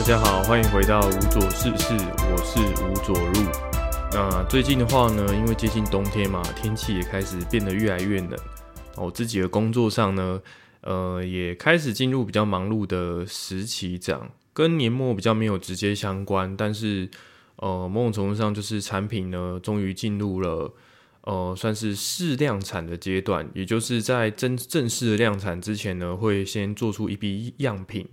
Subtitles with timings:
[0.00, 1.92] 大家好，欢迎回到无左事事，
[2.32, 3.34] 我是吴左入。
[4.10, 8.34] 那最近的话呢，因为接近冬天嘛，天气也开始变得越来越冷。
[8.96, 10.40] 我自己的工作上呢，
[10.80, 17.06] 呃，也开始进入比较忙碌的时期，这样跟年末比较没有直接相关，但是
[17.56, 20.72] 呃，某种程度上就是产品呢，终于进入了
[21.24, 28.08] 呃，算是试量产的阶段，也就是在真正式的量产之前呢，会先做出一批样品。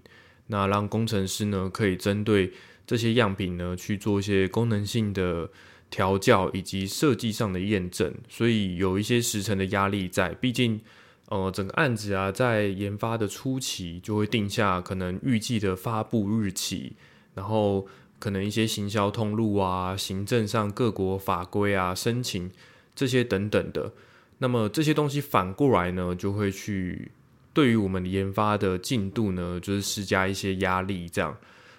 [0.47, 2.53] 那让工程师呢，可以针对
[2.85, 5.49] 这些样品呢，去做一些功能性的
[5.89, 10.33] 调教以及设计上的验证，所以有一些时程的压力在。
[10.35, 10.79] 毕竟，
[11.27, 16.93] 呃，整个案子啊，在研发的初期就会定下可能预计的发布日期，
[17.35, 17.85] 然后
[18.17, 22.49] 可能一些行销通路啊、行政上各国法规啊、申请
[22.95, 23.91] 这些等等的。
[24.37, 27.11] 那么这些东西反过来呢，就会去。
[27.57, 31.35] 对于我们研发的进度呢，就是施加一些压力，这样，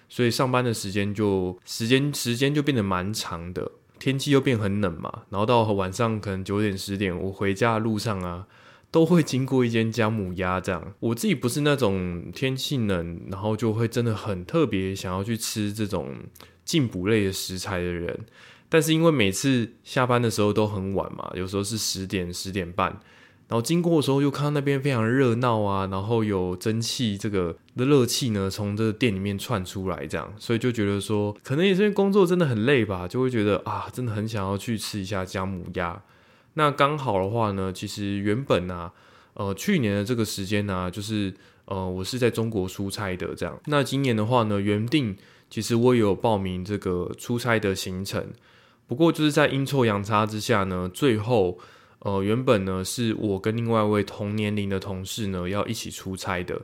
[0.09, 8.45] 所以上班的时间就时间时间就变得蛮长的，天气又变很冷嘛，然后到晚上可能九点十点，我回家的路上啊，
[8.91, 16.13] 都会经过一间姜母鸭，这样，我自己不是那种天气冷，然后就会真的很特别想要去吃这种
[16.65, 18.25] 进补类的食材的人，
[18.67, 22.99] 但是因为每次下班的时候都很晚嘛，有时候是十点十点半。
[23.49, 35.99] 然后经过的时候，又看到那边非常热闹啊，然后有蒸汽，这个的热气呢，从这个店里面窜出来，这样，所以就觉得说，可能也是因为工作真的很累吧，就会觉得啊，真的很想要去吃一下姜母鸭。
[36.53, 38.91] 那刚好的话呢，其实原本呢，
[39.33, 41.33] 呃，去年的这个时间呢，就是
[41.65, 43.59] 呃，我是在中国出差的，这样。
[43.65, 45.17] 那今年的话呢，原定
[45.49, 48.27] 其实我也有报名这个出差的行程，
[48.85, 51.57] 不过就是在阴错阳差之下呢，最后。
[51.99, 56.61] 呃，原本呢是我跟另外一位同年龄的同事呢要一起出差的，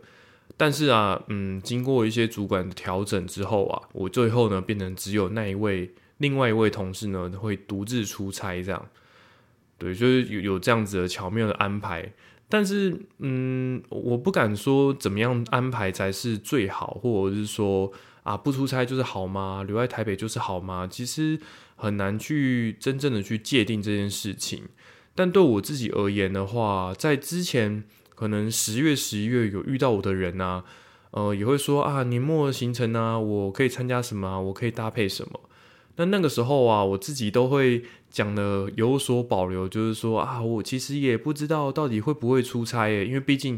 [0.55, 8.87] 但是啊，嗯，经过一些主管调整之后啊，我最后呢变成只有那一位另外一位同事呢会独自出差这样，
[9.77, 12.13] 对，就是有有这样子的巧妙的安排，
[12.47, 17.91] 但是嗯，我不敢说怎么样安排才是最好，或者是说
[18.23, 19.65] 啊不出差就是好吗？
[19.67, 20.87] 留在台北就是好吗？
[20.89, 21.37] 其实
[21.75, 24.63] 很难去真正的去界定这件事情。
[25.17, 30.65] 但对我自己而言的话，在之前可能十月、十一月有遇到我的人啊，
[31.11, 34.41] 呃，也会说啊，年末行程啊，我可以参加什么？
[34.41, 35.39] 我可以搭配什么？
[35.95, 43.57] 那那个时候啊，我自己都会讲的有所保留，就是说啊，我其实也不知道到底会不会出差耶，因为毕竟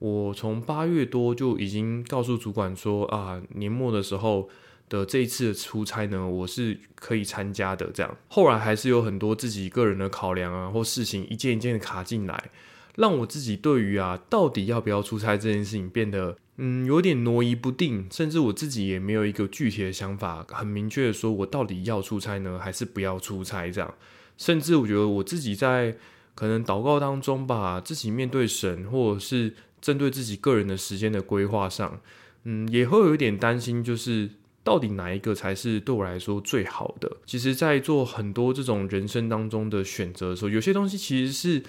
[0.00, 4.48] 我从八月多就已经告诉主管说啊，年末的时候。
[4.88, 7.90] 的这一次的出差呢，我是可以参加的。
[7.92, 12.50] 这样后来还是有很多自己个人的考量啊，或事情一件一件的卡进来，
[12.94, 23.94] 让我自己对于啊到底要不要出差这件事情变得嗯有点挪移不定，甚至我自己也没有一个具体的想法，很明确的说我到底要出差呢，还是不要出差这样。
[24.38, 25.96] 甚至我觉得我自己在
[26.34, 32.00] 可能祷告当中吧，自己面对神，或者是针对自己个人的时间的规划上，
[32.44, 34.30] 嗯，也会有一点担心，就是。
[34.66, 37.18] 到底哪一个才是对我来说最好的？
[37.24, 41.62] 其实，在做很多这种人生当中的选择的时候，有些东西其实是，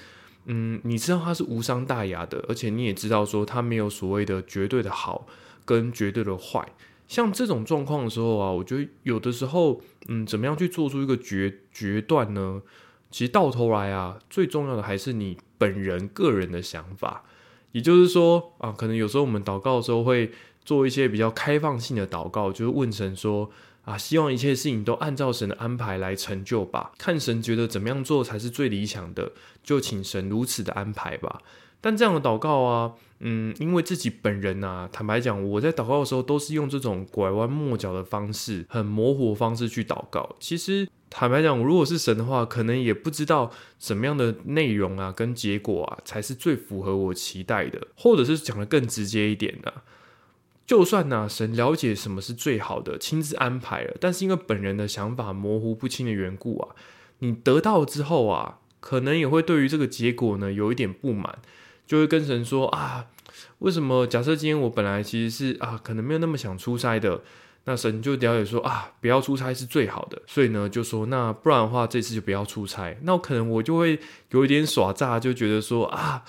[0.46, 5.28] 嗯，你知道它是无伤大雅的，而且你也知道说它没有所谓的绝对的好
[5.64, 6.68] 跟绝对的坏。
[7.08, 12.64] 像这种状况的时候啊，我觉得有的时候，嗯，怎么样去做出一个决决断呢？
[13.12, 17.26] 其实到头来啊，最重要的还是你本人个人的想法。
[17.74, 20.32] 也就是说啊，可能有时候我们祷告的时候会。
[20.68, 23.50] 做一些比较开放性的祷告，就是问神说
[23.86, 26.92] ：“啊，希望一切事情都按照神的安排来成就吧。
[26.98, 29.32] 看神觉得怎么样做才是最理想的，
[29.64, 31.42] 就请神如此的安排吧。”
[31.80, 40.36] 但这样的祷告啊，嗯，因为自己本人啊，坦白讲，我在祷告的时候都是用这种拐弯抹角的方式，很模糊的方式去祷告。
[40.40, 49.72] 其实坦白讲，如果是神的话，可能也不知道什么样的内容啊，跟结果啊，才是最符合我期待的，或者是讲的更直接一点的。
[50.68, 56.76] 就算呢，神了解什么是最好的，亲自安排了，但是因为本人的想法模糊不清的缘故啊，
[57.20, 61.40] 你得到之后啊，可能也会对于这个结果呢有一点不满，
[61.88, 63.06] 就会跟神说啊，
[63.60, 64.06] 为什么？
[64.06, 67.22] 假设今天我本来其实是啊，可能没有那么想出差的，
[67.64, 72.98] 那神就了解说啊，不要出差是最好的，所以呢就说那不然的话，这次就不要出差。
[73.04, 73.98] 那我可能我就会
[74.32, 76.26] 有一点耍诈，就觉得说啊。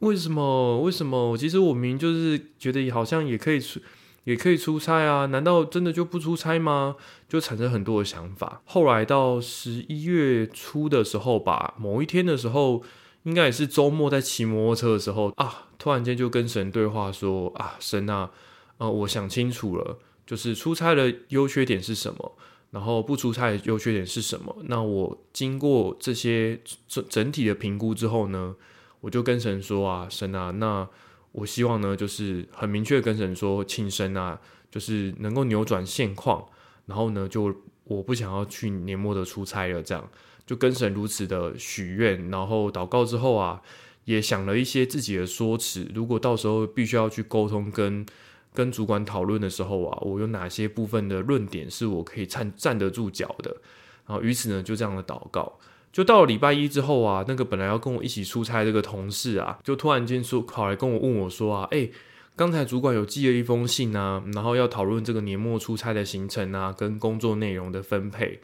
[0.00, 0.80] 为什么？
[0.82, 1.36] 为什么？
[1.36, 3.80] 其实我明明就是觉得好像也可以出，
[4.24, 5.26] 也可以出差啊？
[5.26, 6.96] 难道真的就不出差吗？
[7.28, 8.60] 就产生很多的想法。
[8.64, 12.82] 后来到十一月初的时候吧，某一天的时候，
[13.22, 18.30] 应该也是周末在骑摩托车的时候啊，突然间就跟神对话说啊，神啊，
[18.78, 22.36] 呃，我想清楚了，就是出差的优缺点是什么，
[22.70, 24.54] 然后不出差的优缺点是什么。
[24.64, 28.54] 那我经过这些整整体的评估之后呢，
[29.06, 30.84] 我就跟神说啊，神啊，那
[31.30, 36.44] 我希望呢，就是很明确跟神说，请神啊，就是能够扭转现况，
[36.86, 37.54] 然后呢，就
[37.84, 40.10] 我不想要去年末的出差了，这样
[40.44, 43.62] 就跟神如此的许愿，然后祷告之后啊，
[44.06, 48.04] 也想了一些自己的说辞，如果到时候必须要去沟通跟。
[48.56, 53.54] 跟主管讨论的时候啊，我有哪些部分的论点是我可以站站得住脚的？
[54.06, 55.58] 然后于此呢，就这样的祷告，
[55.96, 61.88] 就到了礼拜一之后啊，那个本来要跟我一起出差这个同事啊，就突然间说跑来跟我问我说啊，哎，
[62.36, 68.40] 刚才主管有寄了一封信啊，然后要讨论这个年末出差的行程啊，跟工作内容的分配，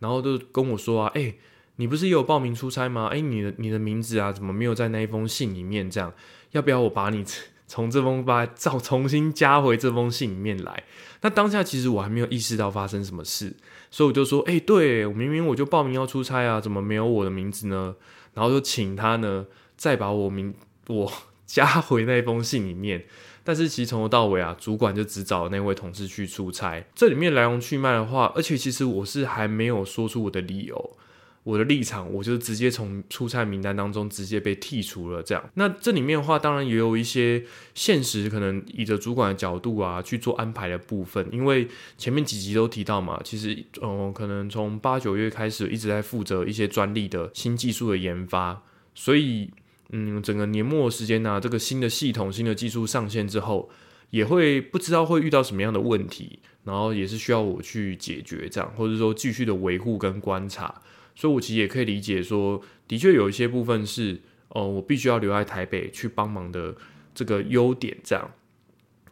[0.00, 1.36] 然后都跟我说啊，哎，
[1.76, 3.06] 你不是也有报名出差吗？
[3.12, 5.88] 哎，你的你的名字啊，怎么没有在那一封信里面？
[5.88, 6.12] 这样
[6.50, 7.24] 要不要我把你？
[7.66, 10.84] 从这封把照 重新加回这封信里面来。
[11.22, 13.56] 那当下其实我还没有意识到发生什么事，
[13.90, 17.96] 所以我就说：“哎，对明明我就报名要出差啊，怎么没有我的名字呢？”
[18.34, 19.46] 然后就请他呢
[19.76, 20.54] 再把我名
[20.88, 21.10] 我
[21.46, 23.06] 加回那封信里面。
[23.42, 26.84] 但是其实从头到尾啊，主管就只找那位同事去出差。
[26.94, 30.96] 这里面来龙去脉的话，而且其实我是还没有说出我的理由。
[31.46, 35.22] 我的立场，我就直接从出差名单当中直接被剔除了。
[35.22, 37.40] 这样，那这里面的话，当然也有一些
[37.72, 41.24] 现实，可能以着主管的角度啊去做安排的部分。
[41.30, 48.60] 因为前面几集都提到嘛，其实，嗯，可能从八九月开始一直在负责一些专利的新技术的研发，
[48.92, 49.48] 所以，
[49.90, 53.70] 嗯，整个年末时间呢，这个新的系统、新的技术上线之后，
[54.10, 60.82] 也会不知道会遇到什么样的问题，然后也是需要我去解决这样，或者说继续的维护跟观察。
[61.16, 64.20] 所以，我其实也可以理解说，的确有一些部分是，
[64.50, 66.76] 哦，我必须要留在台北去帮忙的
[67.14, 68.30] 这个优点这样。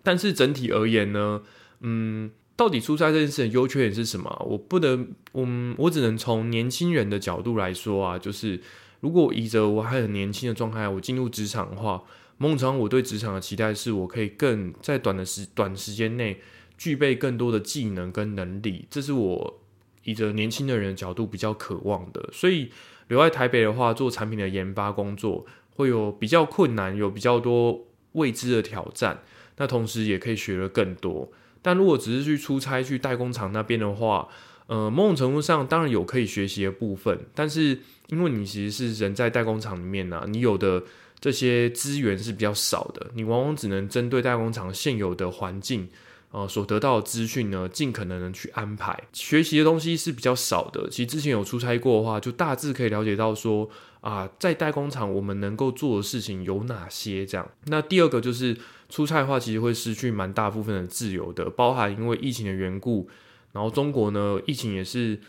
[0.02, 1.40] 但是整体而言呢，
[1.80, 4.46] 嗯，到底出差这件事的优缺点是什么？
[4.50, 8.60] 我不能，嗯，我只能从年轻人的角度来说啊，就是
[9.00, 12.04] 如果以着我还很年轻的状态，我进入职场的话，
[12.36, 16.38] 某种程度我对职场的期待是我可以更在短的时短时间内
[16.76, 19.60] 具备更多的技能跟能力，这是我。
[20.04, 22.70] 以着年轻的人的角度比较渴望的，所以
[23.08, 29.22] 留在台北的话，做产品的研发工作会有比较困难，有比较多未知的挑战。
[29.56, 31.30] 那同时也可以学的更多。
[31.62, 34.28] 但如果只是去出差去代工厂那边的话，
[34.66, 37.78] 呃，某种程度上当然有可以学习的部分，但是
[38.08, 40.82] 因为你其实是人在代工厂里面呢，你有的
[41.20, 45.88] 这些资源是比较少的，你往往只能针对代工厂现有的环境。
[46.36, 50.90] 呃，所得到的资讯呢，尽可能的去安排学习的东西是比较少的。
[50.90, 53.70] 其实之前有出差过的话，就大致可以了解到说
[54.00, 57.24] 啊，在代工厂我们能够做的事情有哪些。
[57.24, 58.58] 这样，那第二个就是
[58.88, 63.08] 出差的话，其实会失去蛮大部分的自由的，包含因为疫情的缘故，
[63.52, 65.20] 然后中国呢疫情也是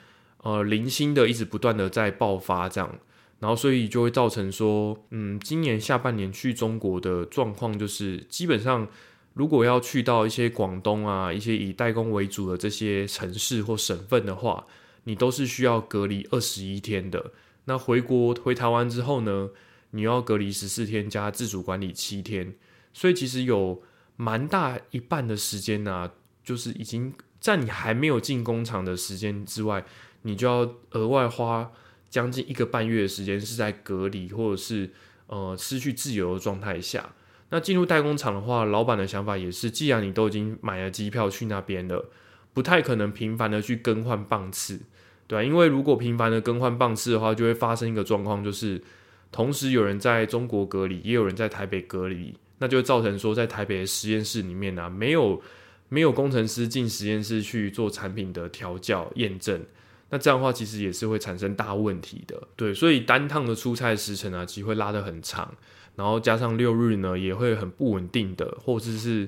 [0.42, 2.98] 呃零星的一直不断的在爆发，这样，
[3.42, 8.88] 然后所以就会造成说，嗯，今年下半年去中国的状况就是基本上。
[9.36, 14.66] 如果要去到一些广东啊，一些以代工为主的这些城市或省份的话，
[15.04, 17.34] 你都是需要隔离二十一天的。
[17.66, 19.50] 那回国回台湾之后呢，
[19.92, 22.56] 你要隔离十四天加自主管理七天。
[22.94, 23.84] 所以其实有
[24.16, 29.86] 蛮大一半的时间呢，就是已经在你还没有进工厂的时间之外，
[30.22, 31.70] 你就要额外花
[32.10, 34.92] 将近一个半月的时间是在隔离或者是
[35.28, 37.14] 呃失去自由的状态下。
[37.50, 42.06] 那进入代工厂的话，老板的想法也是，既然你都已经买了机票去那边了，
[42.54, 44.82] 不太可能频繁的去更换棒次，
[45.28, 48.82] 对因为如果频繁的更换棒次的话，就会发生一个状况，就是
[49.32, 55.42] 同时有人在中国隔离，也有人在台北隔离，那就造成说，在台北的实验室里面呢，没有
[55.88, 59.64] 没有工程师进实验室去做产品的调教验证，
[60.10, 65.54] 那这样的话其实也是会产生大问题的，对，所以单趟的出差时程啊，其实会拉得很长。
[65.96, 69.28] 然后加上六日呢，也会很不稳定的，或者是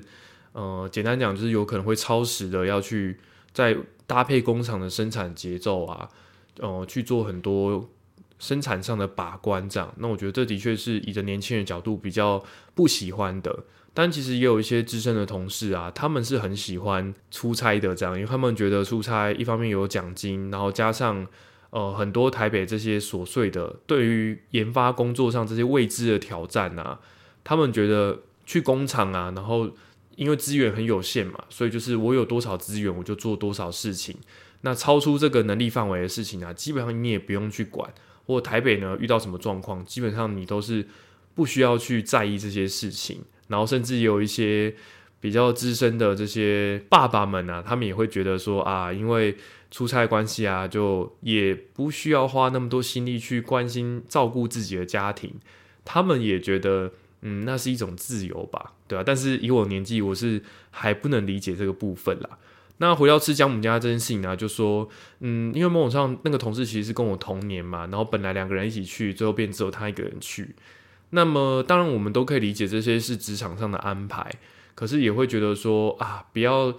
[0.52, 3.18] 呃，简单讲就是有可能会超时的，要去
[3.52, 6.08] 在搭配工厂的生产节奏啊，
[6.60, 7.88] 呃，去做很多
[8.38, 9.92] 生产上的把关，这样。
[9.98, 12.42] 那我觉得这的确是以着年轻人角度比较
[12.74, 21.26] 不喜欢的，但其实也有一些资深的同事啊，他们是很喜欢出差的，这样，因为他们觉得出差一方面有奖金，然后加上。
[21.70, 26.98] 呃，很多台北这些琐碎的，对于研发工作上这些未知的挑战啊，
[27.44, 29.70] 他们觉得去工厂啊，然后
[30.16, 34.16] 因为资源很有限嘛，所以就是我有多少资源，我就做多少事情。
[34.62, 37.92] 那超出这个能力范围的事情啊，基本上你也不用去管。
[38.26, 40.86] 或台北呢遇到什么状况，基本上你都是
[41.34, 43.22] 不需要去在意这些事情。
[43.46, 44.74] 然后甚至有一些
[45.18, 49.34] 比较资深的这些爸爸们啊，他们也会觉得说啊，因为
[49.70, 55.34] 出差关系啊，就也不需要花那么多心力去关心照顾自己的家庭，
[55.84, 59.02] 他们也觉得嗯，那是一种自由吧，对啊。
[59.04, 62.38] 但是以我年纪，我是还不能理解这个部分啦。
[62.78, 64.88] 那回到吃姜母鸭这件事情呢，就说
[65.20, 70.54] 嗯，因为某种上那个同事其实是跟我同年嘛，然后本来两个人一起去，最后变只有他一个人去。
[71.10, 74.30] 那么当然我们都可以理解这些是职场上的安排。
[74.74, 76.72] 可是也会觉得说啊，不要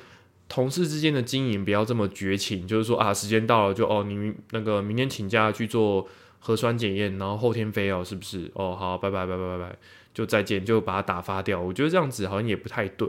[0.49, 6.05] 同事之间的经营不要这么绝情，就是说啊，时间到了就哦，你那个明天请假去做
[6.39, 8.49] 核酸检验，然后后天飞哦，是不是？
[8.55, 9.77] 哦，好，拜拜拜拜拜拜，
[10.13, 11.61] 就再见，就把它打发掉。
[11.61, 13.07] 我觉得这样子好像也不太对。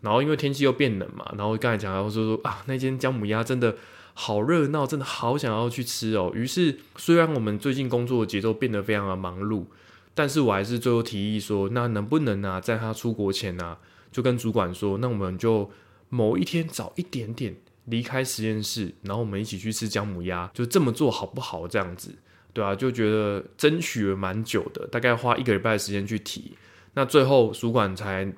[0.00, 3.76] 然后因为天气又变冷嘛，然后刚才讲到说说啊，那间姜母鸭真的
[4.14, 6.32] 好热闹，真的好想要去吃哦。
[6.34, 9.66] 于是虽然我们最近工作的节奏变得非常的忙碌，
[10.14, 13.76] 但是我还是最后提议说，那能不能啊，在他出国前呢？
[14.10, 15.70] 就跟主管说，那我们就
[16.10, 21.66] 某一天早一点点离开实验室，然后我们一起去吃姜母鸭，就这么做好不好？
[21.66, 22.14] 这样子，
[22.52, 26.52] 对啊，就觉得争取了蛮久的，大概花一个礼拜的时间去提。
[26.92, 28.30] 那最后主管才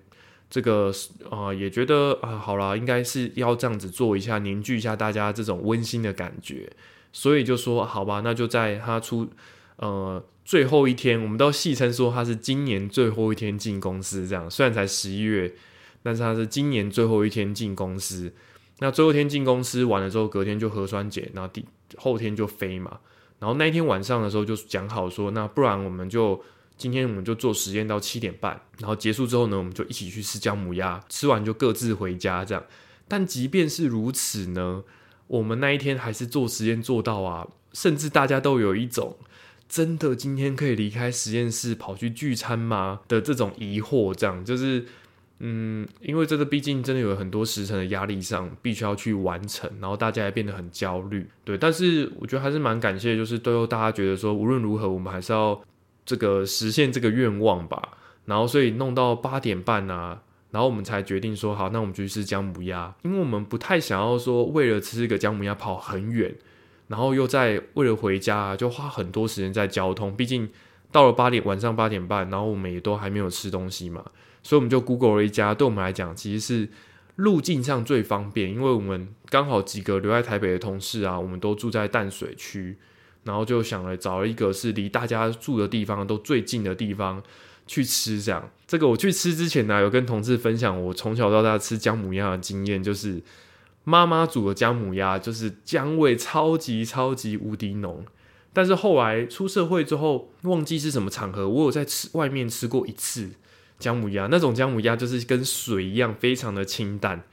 [0.49, 0.93] 这个
[1.29, 6.71] 啊，也觉得啊，好啦，应该是要这样子做一下，凝聚一下大家这种温馨的感觉，
[7.13, 9.29] 所以就说好吧，那就在他出
[9.77, 10.25] 呃。
[10.45, 15.55] 最后一天，我们都戏称说他是今年最后一天进公司，这样虽然才十一月，
[16.03, 18.33] 但是他是今年最后一天进公司。
[18.79, 21.65] 那最后一天进公司完了之后，隔天就核酸检，然后第
[21.97, 22.99] 后天就飞嘛。
[23.39, 26.43] 然后那一天晚上的时候就讲好说，那不然我们就
[26.77, 32.65] 今天我们就做实验到七点半，然后结束之后呢，我们就一起去吃姜母鸭，吃完就各自回家这样。
[33.07, 34.85] 但即便是如此呢，
[35.27, 39.17] 我们那一天还是做实验做到啊，甚至大家都有一种。
[39.69, 43.01] 真的今天可以离开实验室跑去聚餐吗？
[43.09, 44.85] 的这种疑惑，这样就是，
[45.45, 51.59] 嗯，因为这个毕竟真的有很多时辰的压力上，必须要去完成，然后大家也变得很焦虑，对。
[51.59, 55.61] 但是我觉得还是蛮感谢，就是最后大家觉得说，无论如何我们还是要
[56.07, 57.99] 这个实现这个愿望吧。
[58.25, 60.23] 然后所以弄到八点半啊，
[60.53, 66.33] 然后我们才决定说，好，那我们就去吃姜母鸭，因为我们不太想要说为了吃一个姜母鸭跑很远。
[66.89, 70.15] 然后又在为了回家，就花很多时间在交通。
[70.15, 70.47] 毕竟
[70.91, 74.05] 到了八点晚上八点半，然后我们也都还没有吃东西嘛，
[74.43, 76.69] 所以我们就 Google 了一家，对我们来讲其实是
[77.17, 82.77] 路径上最方便，因为我们刚好几个留在台北的同事啊，我们都住在淡水区，
[83.25, 87.23] 然后就想了找一个是离大家住的地方都最近的地方
[87.67, 88.21] 去吃。
[88.21, 93.23] 这样，这个我去吃之前呢，有跟同事分享我从小到大吃姜母鸭的经验，就是。
[93.85, 98.05] 妈妈煮的姜母鸭就是姜味超级超级无敌浓，
[98.53, 103.31] 但是后来出社会之后，忘记是什么场合，我有在吃外面吃过一次
[103.83, 107.25] 姜母鸭，那种姜母鸭就是跟水一样，非常的清淡，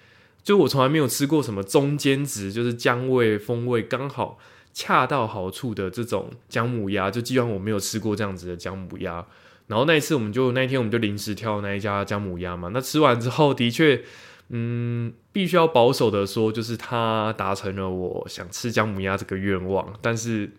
[0.44, 4.39] 就我从来没有吃过什么中间值，就是姜味风味刚好
[4.74, 9.25] 恰到好处的这种姜母鸭，就基本上我没有吃过这样子的姜母鸭。
[9.68, 14.01] 然后那一次我们就那天我们就临时挑那一家姜母鸭嘛，那吃完之后的确。
[14.51, 20.50] 嗯，必须要保守的说，就是他达成了我想吃姜母鸭这个愿望，但是，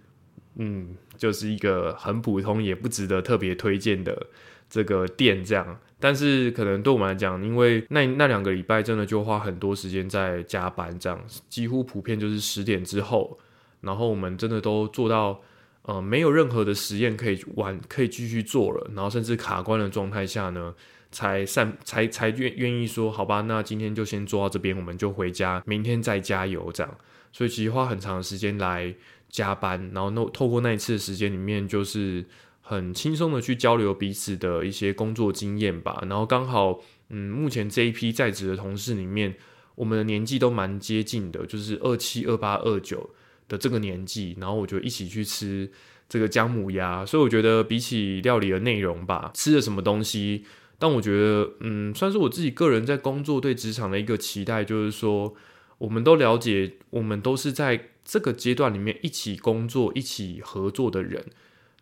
[0.55, 4.29] 嗯，就是一个很普通也不值得特别推荐的
[4.71, 5.79] 这个店这样。
[5.99, 13.39] 但是可能对我们来讲，因为那那两个礼拜真的就花很多时间在加班，这样几乎普遍就是十点之后，
[13.83, 15.43] 然后我们真的都做到，
[15.83, 20.75] 呃，没有任何的实验可以玩，可以继续做了，然后甚至卡关的状态下呢。
[21.13, 26.99] 才散才才愿愿意说好吧，那今天就先做到这边，我们就回家，明天再加油这样。
[27.33, 28.95] 所以其实花很长的时间来
[29.29, 32.25] 加班，然后那透过那一次的时间里面，就是
[32.71, 35.99] 很轻松的去交流彼此的一些工作经验吧。
[36.09, 39.35] 然后刚好，嗯，目前这一批在职的同事里面，
[39.75, 43.11] 我们的年纪都蛮接近的，就是二七、二八、二九
[43.49, 44.37] 的这个年纪。
[44.39, 45.69] 然后我就一起去吃
[46.09, 50.45] 这个姜母鸭，所以我觉得比起料理的内容吧，吃了什么东西。
[50.79, 55.35] 但我觉得，嗯，算是我自己个人在工作对职场的一个期待，就是说，
[55.79, 61.27] 我们都了解，我们都是在这个阶段里面一起工作、一起合作的人。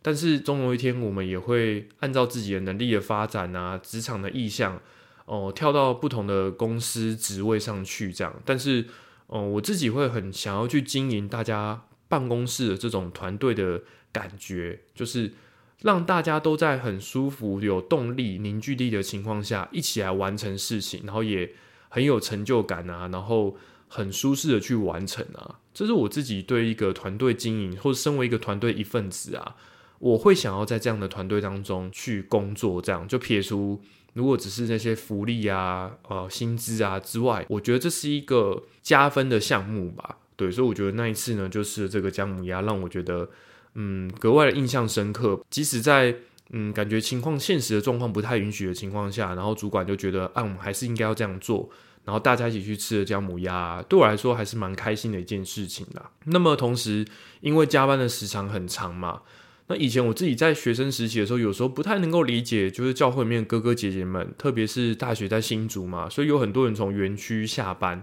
[0.02, 4.80] 但是，终有一天，我们也会按照自己的能力的发展啊，职场的意向，
[5.24, 8.34] 哦，跳到不同的公司职位上去，这样。
[8.44, 8.86] 但是，
[9.26, 15.32] 哦，我自己会很想要去经营大家办公室的这种团队的感觉，就是。
[15.80, 21.52] 让大家都在很舒服、有动力、凝聚力的情况下，一起来完成事情，然后也
[21.88, 29.54] 很有成就感啊，然后很舒适的去完成啊，这是我自己对一个团队经营，或者身为一个团队一份子啊，
[29.98, 32.80] 我会想要在这样的团队当中去工作。
[32.80, 33.80] 这样就撇除
[34.14, 40.16] 如果只是那些福利啊、呃薪资啊之外，我觉得这是一个加分的项目吧。
[40.36, 43.28] 对，所以我觉得那一次呢，就是这个姜母鸭让我觉得，
[43.74, 45.40] 嗯，格外的印象深刻。
[45.50, 46.14] 即使在
[46.50, 51.68] 嗯感觉情况现实的状况不太允许的情况下，然后主管就觉得，啊，我们还是应该要这样做。
[52.04, 56.10] 然后大家一起去吃了姜母鸭，对我来说还是蛮开心的一件事情啦。
[56.24, 57.04] 那么同时，
[57.40, 59.20] 因为加班的时长很长嘛，
[59.68, 68.02] 那以前我自己在学生时期的时候，有时候不太能够理解，就是教会里面哥哥姐姐们，特别是大学在新竹嘛，所以有很多人从园区下班，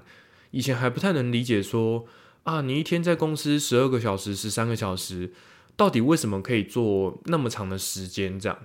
[0.52, 2.06] 以前还不太能理解说
[2.44, 5.34] 啊，你一天在公司十二个小时、十三个小时，
[5.76, 8.60] 到底为什么可以做那么长的时间这样？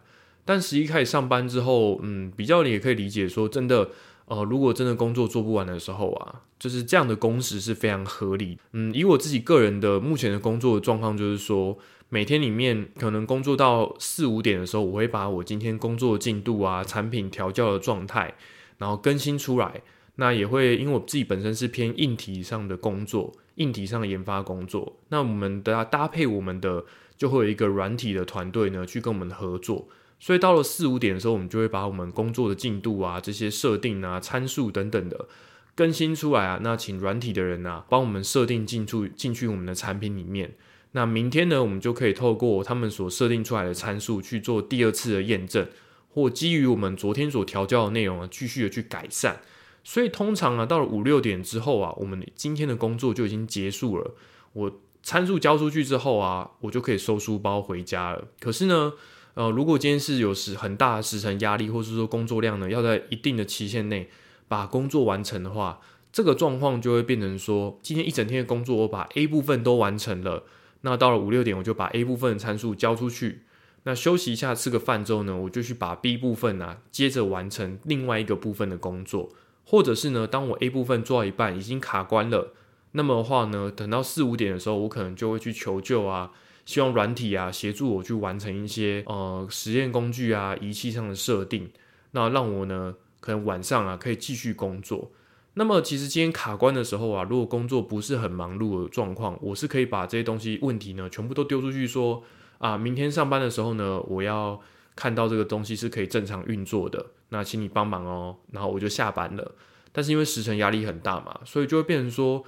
[0.45, 3.91] 但十一开始上班之后，嗯，比较你也可以理解说，真的。
[4.27, 8.57] 呃，如果真的工作做不完的时候啊，就是这样的工时是非常合理。
[8.71, 11.77] 嗯，以我自己个人的目前的工作状况，就是说
[12.11, 18.33] 每天里面可能工作到四五点的时候，我会把我今天工作进度啊、产品调教的状态，
[18.79, 19.83] 然后更新出来。
[20.15, 26.85] 那也会因为我自己本身是偏硬体上的工作，硬体上的研发工作，那我们的搭配我们的
[27.17, 29.89] 就会有一个软体的团队呢，去跟我们合作。
[30.21, 35.27] 所以到了四五点的时候，我们就会把我们工作的进度啊、这些设定啊、参数等等的
[35.75, 36.61] 更新出来啊。
[36.63, 40.55] 那请软体的人啊，帮我们设定进出进去我们的产品里面。
[40.93, 45.67] 那明天呢，我们就可以透过他们所设定出来的参数去做第二次的验证，
[46.13, 49.41] 或基于我们昨天所调教的内容啊，继续的去改善。
[49.83, 54.15] 所以通常啊，到了五六点之后啊，我们今天的工作就已经结束了。
[54.53, 58.29] 我参数交出去之后啊，我就可以收书包回家了。
[58.39, 58.93] 可是呢？
[59.35, 64.11] 呃，如果今天是有时很大的时程压力，或是说工作量呢，要在一定的期限内
[64.49, 65.81] 把工作完成的话，
[66.13, 70.43] 这个状况就会变成说，今天一整天的工作我把 A 部分都完成了，
[70.81, 73.43] 那到了五六点我就把 A 部分的参数交出去，
[73.85, 79.31] 那休息一下吃个饭之后呢，我就去把 B 部分啊接着完成另外一个部分的工作，
[79.65, 82.53] 或者是呢，当我 A 部分做到一半已经卡关了，
[82.93, 86.33] 那么的话呢，等到四五点的时候，我可能就会去求救啊。
[86.65, 91.71] 希望软体啊协助我去完成一些呃实验工具啊仪器上的设定，
[92.13, 95.11] 那让我呢可能晚上啊可以继续工作。
[95.55, 102.23] 那么其实今天卡关的时候啊，如果工作不是很忙碌的状况，我是可以把这些东西问题呢全部都丢出去说
[102.59, 104.61] 啊，明天上班的时候呢，我要
[104.95, 108.37] 看到这个东西是可以正常运作的，那请你帮忙哦。
[108.53, 109.55] 然后我就下班了。
[109.93, 112.45] 但是因为时程压力很大嘛，所以就会变成说。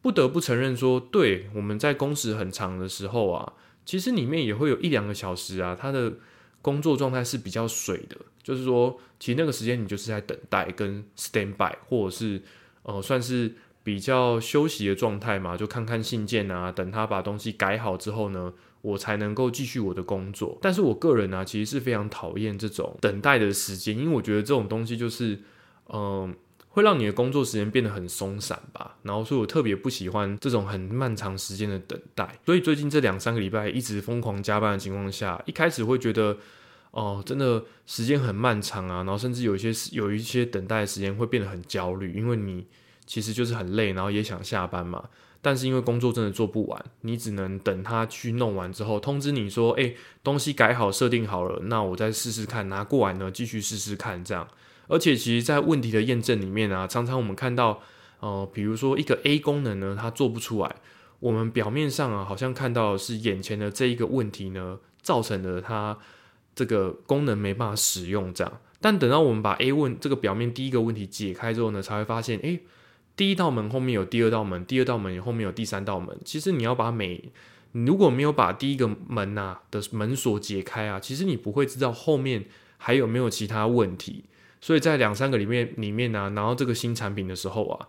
[0.00, 3.52] 不得不承认说，对我们在工时很长的时候啊，
[3.84, 6.14] 其实里面也会有一两个小时啊，他的
[6.62, 8.16] 工作状态是比较水的。
[8.42, 12.40] 就是说，其实那个时间你就是在等待跟 stand by，或者是
[12.84, 20.56] 呃算是比较休息的状态嘛，就看看信件啊，等他把东西改好之后呢，我才能够继续我的工作。
[20.62, 25.40] 但是我个人呢，其实是非常讨厌这种等待的时间，因为我觉得这种东西就是
[25.88, 26.34] 嗯。
[26.78, 32.38] 会让你的工作时间变得很松散吧，然后所以我特别不喜欢这种很漫长时间的等待。
[32.46, 36.36] 所以最近这两三个礼拜一直疯狂加班的情况下，一开始会觉得
[36.92, 42.64] 哦，真的时间很漫长啊，然后甚至有一些有一些等待的时间会变得很焦虑，因为你
[43.06, 45.08] 其实就是很累，然后也想下班嘛，
[45.42, 54.46] 但是因为工作真的做不完，你只能等他去弄完之后通知你说，哎，东西改好设定好了，那我再试试看拿过来呢，继续试试看这样。
[54.88, 57.80] 而且，其实，在问题的验证里面啊，常常我们看到，
[58.20, 60.76] 呃，比如说一个 A 功能呢，它做不出来，
[61.20, 65.98] 我们表面上啊，好像看到是眼前的这一个问题呢，造成了它
[66.54, 68.60] 这个功能没办法使用这样。
[68.80, 72.60] 但等到我们把 A 问这个表面第一个问题解开之后呢，才会发现，诶，
[73.14, 76.16] 第一道门后面有第二道门，第二道门后面有第三道门。
[76.24, 77.30] 其实你要把每
[77.72, 82.46] 如果没有把第一个门呐的门锁解开啊，其实你不会知道后面
[82.78, 84.24] 还有没有其他问题。
[84.60, 87.86] 所以在两三个里面里面呢，拿到这个新产品的时候啊，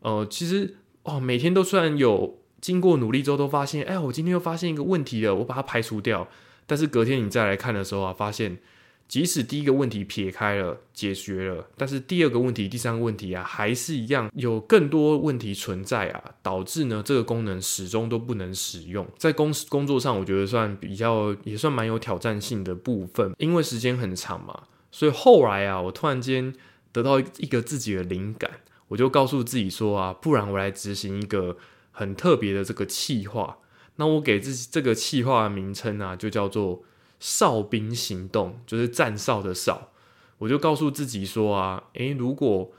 [0.00, 6.26] 呃，其实哦，每天都虽然有经过努力之后，都发现，哎，我今天又发现一个问题了，我把它排除掉。
[6.66, 8.58] 但是隔天你再来看的时候啊，发现
[9.06, 19.06] 即使第一个问题撇开了解决了，但是第二个问题、第三个问题啊，还是一样有更多问题存在啊，导致呢这个功能始终都不能使用。
[19.16, 24.64] 在公司工作上，我觉得算比较也算蛮有挑战性的部分，因为时间很长嘛。
[24.90, 26.54] 所以后来啊，我突然间
[26.92, 28.50] 得到一个自己的灵感，
[28.88, 31.58] 我就告诉自己说啊，不然我来执行一个
[31.90, 33.58] 很特别的这个企划。
[33.96, 36.82] 那我给自己这个企划的名称啊，就叫做
[37.20, 39.90] “哨兵行动”，就是站哨的哨。
[40.38, 42.70] 我就告诉自己说啊，诶，如果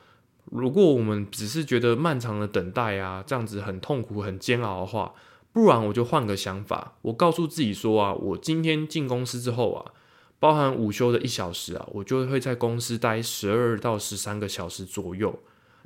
[0.45, 5.13] 如果我们只是觉得漫长的等待啊，这样子很痛苦、很煎熬的话，
[5.51, 6.95] 不然我就换个想法。
[7.03, 9.91] 我告诉自己说啊，我今天进公司之后啊。
[10.39, 15.37] 包含午休的一小时啊，我就会在公司待十二到十三个小时左右。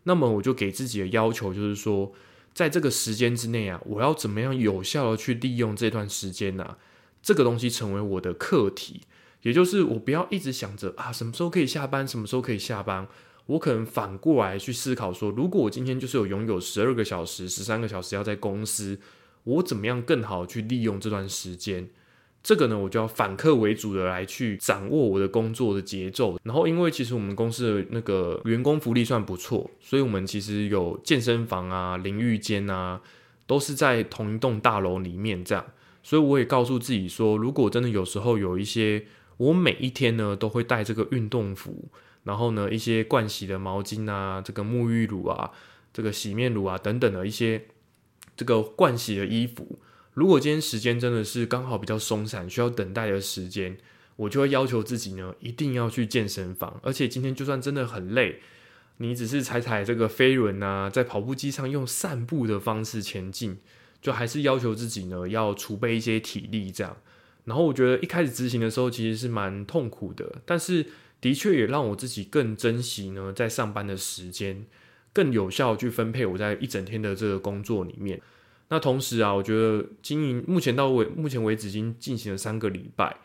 [0.04, 2.14] 那么我就给自己的要求就是说，
[2.54, 6.78] 在这个时间之内啊，我要怎么样有效的去利用这段时间呢？
[7.22, 9.02] 这个东西成为我的课题，
[9.42, 13.08] 也就是我不要一直想着啊，什么时候可以下班，什么时候可以下班。
[13.46, 19.00] 我可能反过来去思考说，如果我今天就是有拥有十二个小时、十三个小时要在公司，
[19.46, 21.90] 我怎么样更好去利用这段时间？
[22.44, 26.38] 这个呢，我就要反客为主的来去掌握我的工作的节奏。
[26.44, 33.00] 然后，因为其实我们公司的那个员工福利算不错，所以我们其实有健身房啊、淋浴间啊，
[33.48, 35.66] 都是在同一栋大楼里面这样。
[36.04, 39.06] 所以我也告诉自己说，如果真的有时候有一些，
[39.38, 41.88] 我每一天呢都会带这个运动服，
[42.24, 45.50] 然后呢一些盥洗的毛巾啊、这个沐浴乳啊、
[45.94, 47.68] 这个洗面乳啊等等的一些
[48.36, 49.80] 这个盥洗的衣服。
[50.14, 53.76] 如果今天时间真的是刚好比较松散，需要等待的时间，
[54.16, 56.80] 我就会要求自己呢，一定要去健身房。
[56.84, 58.40] 而且今天就算真的很累，
[58.98, 63.58] 你只是踩踩这个飞轮啊，在跑步机上用散步的方式前进，
[64.02, 66.96] 就还是要求自己呢，要储备一些体力这样。
[67.46, 70.86] 然后我觉得一开始执行的时候其实是蛮痛苦的，但是
[71.20, 74.66] 的确也让我自己更珍惜呢，在上班的时间，
[75.12, 78.22] 更有效去分配我在一整天的这个工作里面。
[78.70, 83.18] 那同时啊，我觉得经营目前到为目前为止已经进行了三个礼拜，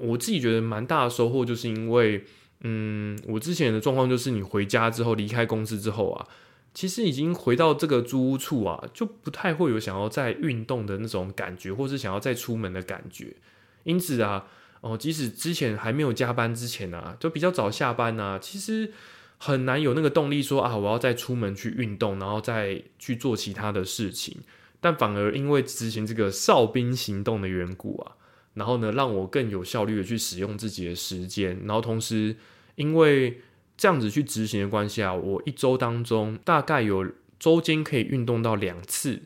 [0.00, 2.24] 我自己觉得蛮大的收获，就是因为，
[2.60, 6.26] 嗯，我之前的状况就是你回家之后离开公司之后啊，
[6.72, 13.36] 其实已经回到这个租屋处啊，就不太会有想要再运动的那种感觉，或是想要再出门的感觉。
[13.84, 14.46] 因此啊，
[14.80, 18.92] 哦，即使之前还没有加班之前啊，就比较早下班啊，其实
[19.36, 24.36] 很难有那个动力说啊，我要再出门去运动，然后再去做其他的事情。
[24.80, 28.12] 但反而因为执行这个哨兵行动的缘故啊，
[28.54, 32.36] 然后呢，让我更有效率的去使用自己的时间，然后同时
[32.76, 33.40] 因为
[33.76, 37.06] 这样子去执行的关系啊，我一周当中大概有
[37.38, 39.22] 周间可以运动到两次，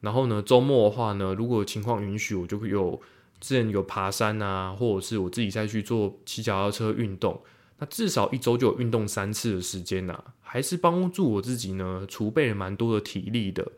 [0.00, 3.00] 然后呢，周末的话呢，如果情况允许，我就会有
[3.40, 7.42] 之前有爬山啊，或者是我自己再去做骑脚踏车运动，
[7.78, 13.72] 那至少一周就有运动三次的时间呐，还是帮助我自己呢储备了蛮多的体力的。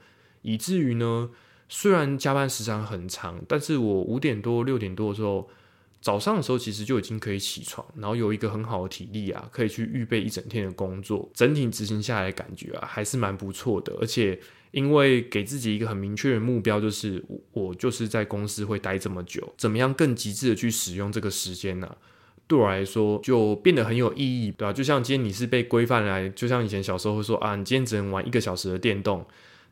[0.46, 1.28] 以至于呢，
[1.68, 5.48] 虽然加班时长很长，但是我五点多六点多的时候，
[6.00, 11.28] 早上的时候其实就已经可以起床，然后有一个很好的体力啊，可以去预备一整天的工作。
[11.34, 13.92] 整体执行下来感觉啊，还是蛮不错的。
[14.00, 14.38] 而且
[14.70, 21.96] 因为给自己一个很明确的目标，就是我就是在公司会待这么久，怎么样更极致的去使用这个时间呢？
[22.46, 24.72] 对我来说就变得很有意义，对吧？
[24.72, 29.26] 就像今天你是被规范来，就像以前小时候会说啊，你今天只能玩一个小时的电动。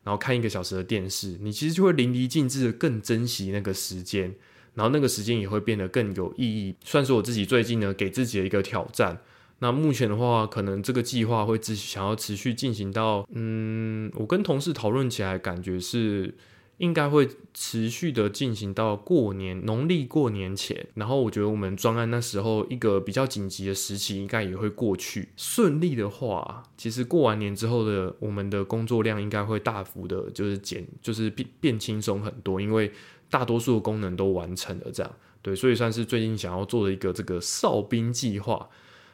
[0.05, 4.33] 然后看一个小时的电视，你其实就会淋漓尽致的更珍惜那个时间，
[4.75, 6.73] 然后那个时间也会变得更有意义。
[6.85, 9.19] 算是我自己最近呢给自己的一个挑战。
[9.59, 16.35] 那目前的话，可能这个计划会持想要持续进行到，嗯，我跟同事讨论起来，感觉是。
[16.77, 25.29] 应该会持续的进行到过年农历过年前，然后我觉得我们专案那时候一个比较紧急的时期应该也会过去。
[25.37, 32.91] 顺利的话，其实过完年之后的我们的工作量应该会大幅的，就是减，就是变变轻松很多，因为
[33.29, 34.91] 大多数的功能都完成了。
[34.91, 35.11] 这样
[35.41, 38.69] 对，所以算是最近想要做的一个这个哨兵计划。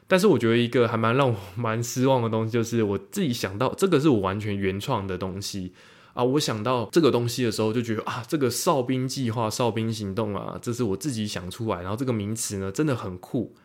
[0.07, 5.71] 但是我觉得一个还蛮让我蛮失望的东西，就是我自己想到这个是我完全原创的东西。
[6.13, 13.55] 啊，我想到这个东西的时候，就觉得啊，这个哨兵计划、哨兵行动啊，这是我自己想出来，然后这个名词呢，真的很酷。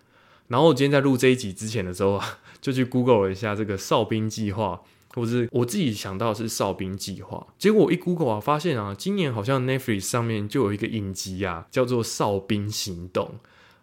[0.48, 4.80] 然后我今天在录这一集之前的时候啊，就去 Google 了一下这个哨兵计划，
[5.12, 7.44] 或是我自己想到是哨兵计划。
[7.58, 13.24] 结果我一 Google 啊，发现啊，今年好像 Netflix 上面就有一个影集啊，叫做《哨兵行动》。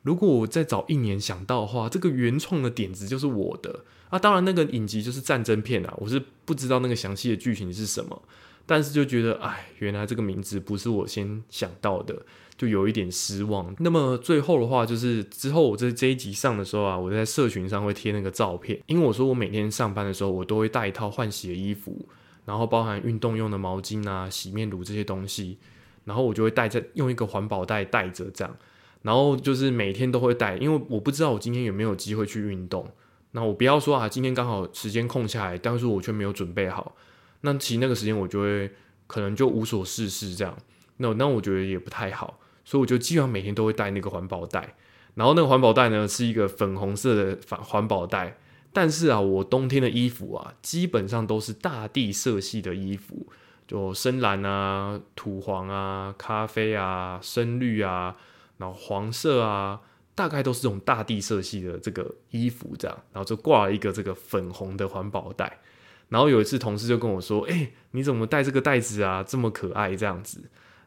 [0.04, 4.18] 如果我再早一年想到的话，这个原创的点子就是我的啊。
[4.18, 8.22] 当然，那个影集就是战争片啊，我是不知道那个详细的剧情是什么。
[8.66, 12.26] 但是就觉得，哎，原来这个名字不是我先想到的，
[12.58, 13.76] 就有一点失望。
[13.80, 22.08] 那么最后的话，就是之后我在这一集上的时候啊，我在社群上会贴那个照片，因为我说我每天上班的时候，我都会带一套换洗的衣服，
[22.46, 25.58] 然后包含运动用的毛巾啊、洗面乳这些东西，
[26.06, 28.56] 然后我就会带着用一个环保袋带着这样，
[29.02, 32.90] 然后就是每天都会带，因为我不知道我今天有没有机会去运动，
[33.32, 36.96] 那我不要说啊，今天刚好时间空下来，但是我却没有准备好。
[37.46, 38.72] 那其实那个时间我就会
[39.06, 40.58] 可能就无所事事这样，
[40.98, 44.76] 那那我觉得也不太好，所以我就基本上每天都会带那个环保袋，
[45.16, 48.38] 然后那个环保袋呢是一个粉红色的环环保袋，
[48.72, 53.28] 但是啊，我冬天的衣服啊基本上都是大地色系的衣服，
[53.68, 58.16] 就深蓝啊、土黄啊、咖啡啊、深绿啊，
[58.58, 59.82] 然后黄色啊
[60.16, 65.60] 大概都是这种大地色系的这个衣服这样，然后就挂了一个这个粉红的环保袋。
[66.14, 69.24] 然后有一次同事就跟我说：“哎，你怎么带这个袋子啊？
[69.24, 70.44] 这么可爱这样子。”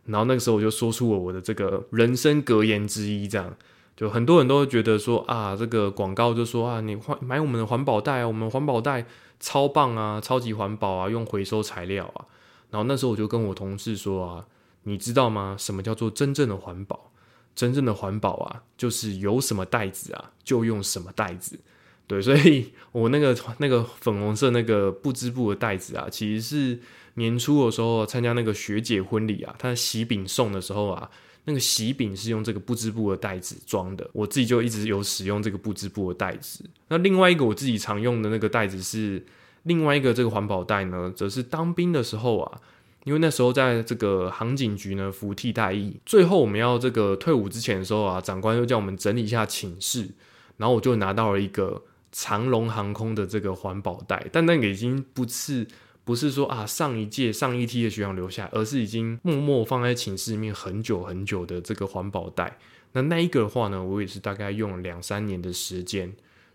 [0.06, 3.52] 然后那个时候我就说出了我的这个人生格言之一，这样
[3.96, 9.04] 就很多人都会觉得说啊，这个广告就说啊，你环买我们的环保袋啊，我们环保袋
[9.40, 12.24] 超棒啊，超级环保啊，用回收材料啊。
[12.70, 14.46] 然后那时候我就跟我同事说啊，
[14.84, 15.56] 你知道吗？
[15.58, 17.10] 什么叫做真正的环保？
[17.56, 21.58] 真正的环保啊，就是有什么袋子啊，就用什么袋子。
[22.06, 26.78] 对，所以 我那个那个粉红色那个布织布的袋子啊，其实是
[27.14, 31.10] 年初的时候参加那个学姐婚礼啊，她喜饼送的时候啊，
[31.44, 34.08] 那个喜饼是用这个布织布的袋子装的。
[34.12, 36.64] 我自己就一直有使用这个布织布的袋子。
[36.88, 39.24] 那另外一个我自己常用的那个袋子是
[39.64, 42.60] 另外一个这个环保袋呢，则是当兵的时候啊。
[43.04, 50.08] 因为那时候在这个航警局呢服替代役，最后我们要这个退伍之前的时候啊，长官又叫我们整理一下寝室，
[50.56, 51.84] 然后我就拿到了一个
[52.18, 55.66] 长龙航空的这个环保袋，但那个已经不是
[56.02, 62.56] 不是说啊上一届上一梯的学长留下，而是已经默默放在寝室里面很久很久的这个环保袋。
[62.92, 66.10] 那那一个的话呢，我也是大概用了两三年的时间，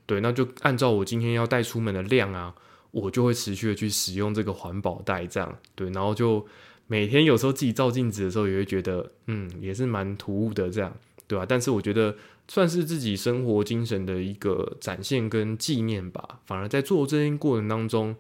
[0.08, 2.56] 对，那就按照我今天要带出门的量啊。
[2.90, 6.46] 我就会持续的去使用这个环保袋，这样对，然后就
[6.88, 10.94] 每天有时候自己照镜子的时候，也会觉得，嗯，也是蛮突兀的，这样
[11.32, 11.46] 对吧？
[11.48, 12.14] 但是我觉得
[12.50, 16.42] 算是自己生活精神的一个展现跟纪念吧。
[16.46, 18.14] 反而在做这件过程当中，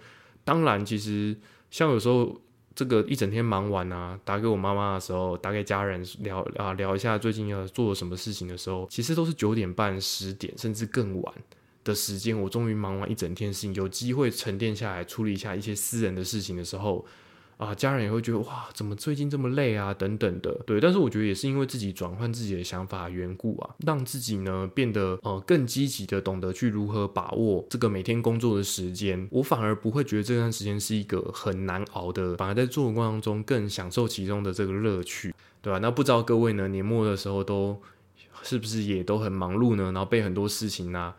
[0.45, 1.35] 当然其实
[1.69, 2.39] 像有时候
[2.73, 11.33] 这个一整天忙完啊，打给我妈妈的时候，打给家人聊啊聊一下最近要做什么事情的时候，其实都是九点半、十点，甚至更晚。
[11.83, 17.03] 的时间，我终于忙完一整天事情，有机会沉淀下来处理一下一些私人的事情的时候，
[17.61, 20.81] 啊，家人也会觉得哇，怎么最近这么累啊，等等的，对。
[20.81, 29.27] 但是我觉得也是因为自己转换自己的想法缘故啊，让自己呢变得呃更积极的，懂得去如何把握这个每天工作的时间。
[29.29, 35.77] 我反而不会觉得这段时间是一个很难熬的，反而在做的过程当中更享受其中的这个乐趣，对吧？
[35.77, 37.79] 那不知道各位呢，年末的时候都
[38.41, 39.83] 是不是也都很忙碌呢？
[39.91, 41.13] 然后被很多事情呢？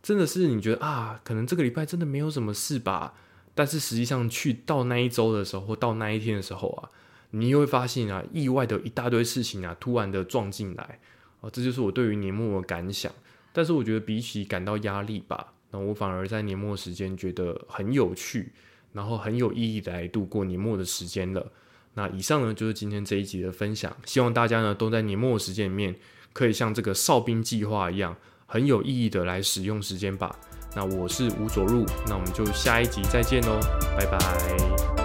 [0.00, 3.12] 真的是你觉得啊，可能这个礼拜真的没有什么事吧？
[3.54, 6.88] 但是实际上去到那一周的时候，或到那一天的时候啊，
[7.30, 10.98] 你又会发现啊，意外的一大堆事情啊，突然的撞进来
[11.40, 13.12] 啊，这就是我对于年末的感想。
[13.52, 18.52] 但是我觉得比起感到压力吧，那我反而在年末时间觉得很有趣，
[18.92, 21.50] 然后很有意义的来度过年末的时间了。
[21.94, 25.96] 那以上呢就是今天这一集的分享，希望大家呢都在年末的时间里面，
[26.32, 28.16] 可以像这个哨兵计划一样。
[28.52, 30.36] 很有意义的来使用时间吧。
[30.74, 33.58] 那我是吴佐入，那我们就下一集再见喽，
[33.96, 34.99] 拜拜。